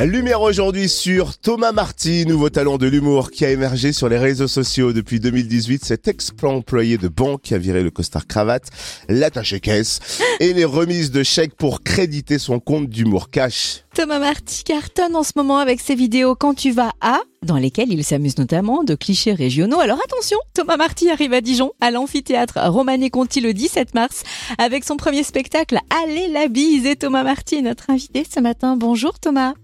[0.00, 4.48] Lumière aujourd'hui sur Thomas Marty, nouveau talent de l'humour qui a émergé sur les réseaux
[4.48, 5.84] sociaux depuis 2018.
[5.84, 8.64] Cet ex-employé de banque a viré le costard cravate,
[9.08, 10.00] l'attaché caisse
[10.40, 13.84] et les remises de chèques pour créditer son compte d'humour cash.
[13.94, 17.92] Thomas Marty cartonne en ce moment avec ses vidéos Quand tu vas à, dans lesquelles
[17.92, 19.78] il s'amuse notamment de clichés régionaux.
[19.78, 24.24] Alors attention, Thomas Marty arrive à Dijon, à l'amphithéâtre Romané Conti le 17 mars,
[24.58, 26.84] avec son premier spectacle Allez la bise.
[26.84, 28.76] Et Thomas Marty notre invité ce matin.
[28.76, 29.54] Bonjour Thomas.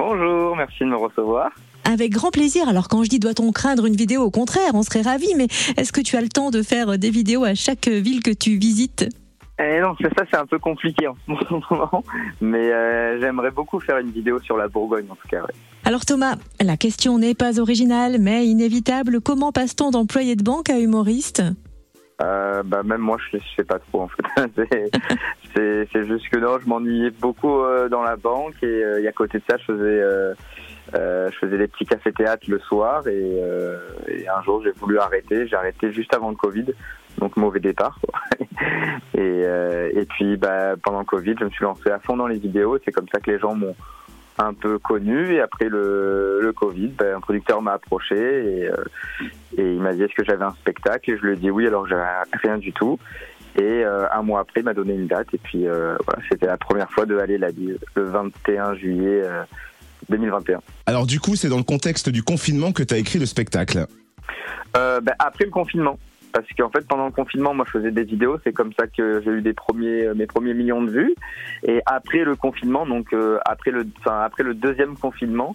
[0.00, 1.50] Bonjour, merci de me recevoir.
[1.84, 2.66] Avec grand plaisir.
[2.70, 5.34] Alors quand je dis doit-on craindre une vidéo, au contraire, on serait ravis.
[5.36, 8.30] Mais est-ce que tu as le temps de faire des vidéos à chaque ville que
[8.30, 9.06] tu visites?
[9.62, 12.02] Eh non, c'est ça, c'est un peu compliqué en ce moment,
[12.40, 15.42] mais euh, j'aimerais beaucoup faire une vidéo sur la Bourgogne en tout cas.
[15.84, 19.20] Alors Thomas, la question n'est pas originale, mais inévitable.
[19.20, 21.42] Comment passe-t-on d'employé de banque à humoriste?
[22.22, 24.68] Euh, bah même moi je sais pas trop en fait.
[25.92, 29.38] c'est juste que non, je m'ennuyais beaucoup euh, dans la banque et, euh, à côté
[29.38, 30.34] de ça je faisais euh,
[30.92, 33.40] je faisais des petits cafés théâtres le soir et,
[34.08, 35.46] et un jour j'ai voulu arrêter.
[35.46, 36.66] J'ai arrêté juste avant le Covid,
[37.18, 37.98] donc mauvais départ.
[39.14, 39.44] et,
[39.92, 42.78] et puis bah, pendant le Covid, je me suis lancé à fond dans les vidéos.
[42.84, 43.76] C'est comme ça que les gens m'ont
[44.40, 45.34] un peu connu.
[45.34, 48.84] Et après le, le Covid, ben, un producteur m'a approché et, euh,
[49.56, 51.10] et il m'a dit est-ce que j'avais un spectacle?
[51.10, 52.04] Et je lui ai dit oui alors j'avais
[52.42, 52.98] rien du tout.
[53.56, 55.28] Et euh, un mois après il m'a donné une date.
[55.32, 59.22] Et puis euh, voilà, c'était la première fois de aller la le 21 juillet
[60.08, 60.60] 2021.
[60.86, 63.86] Alors du coup c'est dans le contexte du confinement que tu as écrit le spectacle?
[64.74, 65.98] Ben, Après le confinement
[66.32, 68.38] parce qu'en fait pendant le confinement moi je faisais des vidéos.
[68.44, 71.14] C'est comme ça que j'ai eu des premiers mes premiers millions de vues.
[71.66, 75.54] Et après le confinement donc euh, après le enfin après le deuxième confinement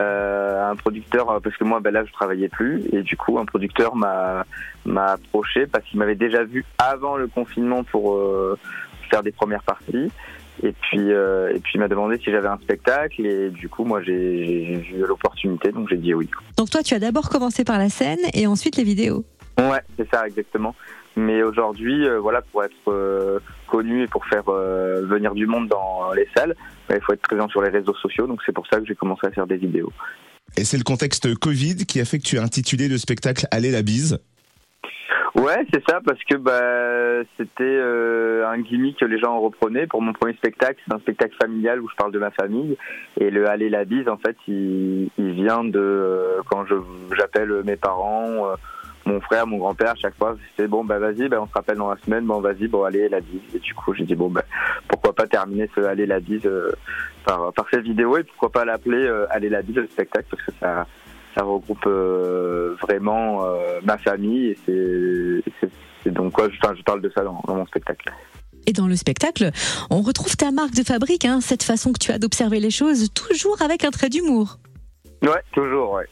[0.00, 2.82] euh, un producteur euh, parce que moi ben là je travaillais plus.
[2.92, 4.44] Et du coup un producteur m'a
[4.84, 8.18] m'a approché parce qu'il m'avait déjà vu avant le confinement pour
[9.10, 10.10] faire des premières parties.
[10.62, 13.24] Et puis et puis il m'a demandé si j'avais un spectacle.
[13.26, 15.72] Et du coup moi j'ai eu l'opportunité.
[15.72, 16.28] Donc j'ai dit oui.
[16.56, 19.24] Donc toi tu as d'abord commencé par la scène et ensuite les vidéos.
[19.58, 20.74] Ouais, c'est ça exactement.
[21.18, 25.66] Mais aujourd'hui, euh, voilà, pour être euh, connu et pour faire euh, venir du monde
[25.66, 26.54] dans les salles,
[26.88, 28.28] bah, il faut être présent sur les réseaux sociaux.
[28.28, 29.92] Donc c'est pour ça que j'ai commencé à faire des vidéos.
[30.56, 33.72] Et c'est le contexte Covid qui a fait que tu as intitulé le spectacle Aller
[33.72, 34.20] la bise.
[35.34, 37.80] Ouais, c'est ça, parce que bah, c'était
[38.46, 39.86] un gimmick que les gens reprenaient.
[39.86, 42.76] Pour mon premier spectacle, c'est un spectacle familial où je parle de ma famille.
[43.20, 46.64] Et le Aller la bise, en fait, il, il vient de quand
[47.16, 48.54] j'appelle mes parents
[49.08, 51.78] mon frère, mon grand-père, à chaque fois, c'était bon, bah vas-y, bah, on se rappelle
[51.78, 53.40] dans la semaine, bon vas-y, bon allez la bise.
[53.54, 54.44] Et du coup, j'ai dit bon, bah,
[54.86, 56.72] pourquoi pas terminer ce allez la bise euh,
[57.24, 60.42] par, par cette vidéo et pourquoi pas l'appeler euh, allez la bise le spectacle parce
[60.42, 60.86] que ça,
[61.34, 63.44] ça regroupe euh, vraiment
[63.82, 68.10] ma famille et c'est donc quoi, je, je, parle de ça dans, mon spectacle.
[68.66, 69.50] Et dans le spectacle,
[69.90, 73.12] on retrouve ta marque de fabrique, hein, cette façon que tu as d'observer les choses,
[73.12, 74.58] toujours avec un trait d'humour.
[75.22, 76.06] Ouais, toujours, ouais.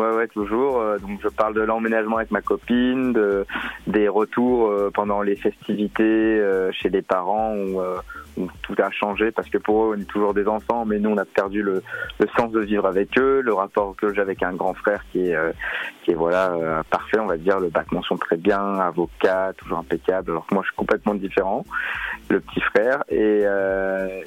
[0.00, 0.80] Ouais, ouais, toujours.
[0.80, 3.44] Euh, donc je parle de l'emménagement avec ma copine, de,
[3.86, 7.82] des retours euh, pendant les festivités euh, chez les parents où,
[8.38, 11.10] où, tout a changé parce que pour eux on est toujours des enfants, mais nous
[11.10, 11.82] on a perdu le,
[12.18, 15.28] le sens de vivre avec eux, le rapport que j'ai avec un grand frère qui
[15.28, 15.36] est
[16.02, 20.30] qui est voilà parfait, on va dire, le bac mention très bien, avocat, toujours impeccable.
[20.30, 21.66] Alors que moi je suis complètement différent,
[22.30, 23.42] le petit frère et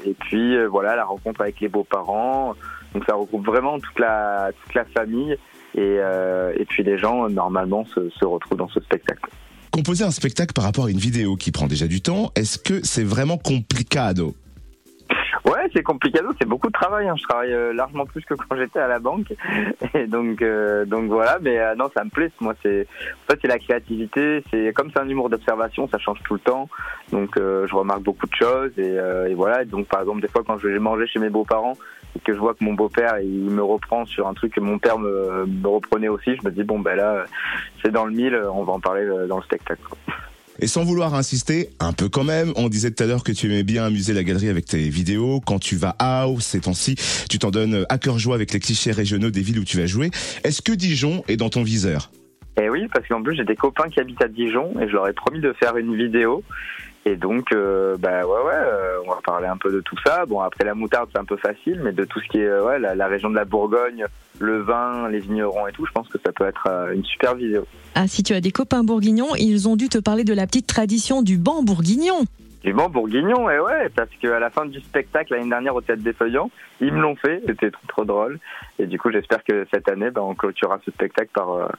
[0.05, 2.53] et puis voilà la rencontre avec les beaux-parents.
[2.94, 5.35] Donc ça regroupe vraiment toute la toute la famille
[5.75, 9.29] et, euh, et puis les gens, normalement, se, se retrouvent dans ce spectacle.
[9.72, 12.85] Composer un spectacle par rapport à une vidéo qui prend déjà du temps, est-ce que
[12.85, 14.35] c'est vraiment complicado?
[15.53, 17.08] Ouais, c'est compliqué, c'est beaucoup de travail.
[17.08, 17.14] Hein.
[17.16, 19.31] Je travaille euh, largement plus que quand j'étais à la banque,
[19.94, 21.38] et donc euh, donc voilà.
[21.41, 22.31] Mais euh, non, ça me plaît.
[22.40, 22.88] Moi, c'est
[23.24, 24.44] en fait c'est la créativité.
[24.50, 26.69] C'est comme c'est un humour d'observation, ça change tout le temps.
[27.12, 28.96] Donc je remarque beaucoup de choses et,
[29.30, 29.64] et voilà.
[29.66, 31.78] donc par exemple, des fois quand je vais manger chez mes beaux-parents
[32.16, 34.80] et que je vois que mon beau-père il me reprend sur un truc que mon
[34.80, 37.25] père me reprenait aussi, je me dis bon ben là
[37.84, 39.84] c'est dans le mille, on va en parler dans le spectacle.
[40.59, 43.47] Et sans vouloir insister, un peu quand même, on disait tout à l'heure que tu
[43.47, 45.41] aimais bien amuser la galerie avec tes vidéos.
[45.41, 46.96] Quand tu vas à ces temps-ci,
[47.30, 49.88] tu t'en donnes à cœur joie avec les clichés régionaux des villes où tu vas
[49.88, 50.11] jouer.
[50.44, 52.11] Est-ce que Dijon est dans ton viseur?
[52.61, 55.08] Eh oui, parce qu'en plus j'ai des copains qui habitent à Dijon et je leur
[55.08, 56.44] ai promis de faire une vidéo.
[57.05, 60.26] Et donc, euh, bah ouais, ouais, euh, on va parler un peu de tout ça.
[60.26, 62.79] Bon, après la moutarde, c'est un peu facile, mais de tout ce qui est ouais,
[62.79, 64.05] la, la, région de la Bourgogne,
[64.40, 67.35] le vin, les vignerons et tout, je pense que ça peut être euh, une super
[67.35, 67.66] vidéo.
[67.96, 70.67] Ah, si tu as des copains bourguignons, ils ont dû te parler de la petite
[70.67, 72.23] tradition du banc bourguignon.
[72.64, 76.03] Du banc bourguignon, et ouais, parce qu'à la fin du spectacle l'année dernière au Théâtre
[76.03, 78.40] des Feuillants, ils me l'ont fait, c'était trop, trop drôle.
[78.79, 81.70] Et du coup, j'espère que cette année, bah, on clôturera ce spectacle par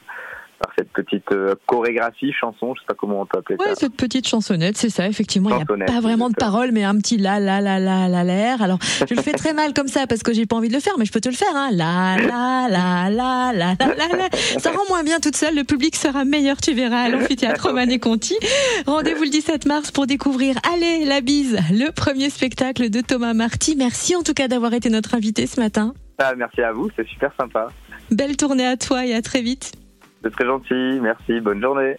[0.59, 3.75] par cette petite euh, chorégraphie, chanson, je sais pas comment on peut appeler Ouais, ça.
[3.77, 5.51] cette petite chansonnette, c'est ça, effectivement.
[5.51, 8.25] Il n'y a pas vraiment de paroles, mais un petit la, la, la, la, la,
[8.25, 8.62] l'air.
[8.62, 8.79] Alors,
[9.09, 10.95] je le fais très mal comme ça parce que j'ai pas envie de le faire,
[10.99, 11.71] mais je peux te le faire, hein.
[11.73, 14.29] La, la, la, la, la, la, la, la.
[14.61, 15.55] Ça rend moins bien toute seule.
[15.55, 18.35] Le public sera meilleur, tu verras, à l'amphithéâtre Romané Conti.
[18.87, 23.77] Rendez-vous le 17 mars pour découvrir Allez, la bise, le premier spectacle de Thomas Marty.
[23.77, 25.95] Merci en tout cas d'avoir été notre invité ce matin.
[26.19, 27.69] Ah, merci à vous, c'est super sympa.
[28.11, 29.73] Belle tournée à toi et à très vite.
[30.25, 31.99] C'est très gentil, merci, bonne journée.